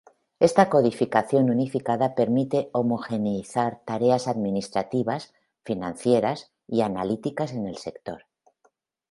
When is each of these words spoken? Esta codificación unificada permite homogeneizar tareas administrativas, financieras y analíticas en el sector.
Esta 0.47 0.67
codificación 0.73 1.43
unificada 1.55 2.15
permite 2.15 2.59
homogeneizar 2.73 3.81
tareas 3.85 4.27
administrativas, 4.27 5.31
financieras 5.63 6.49
y 6.67 6.81
analíticas 6.81 7.53
en 7.53 7.67
el 7.67 7.77
sector. 7.77 8.25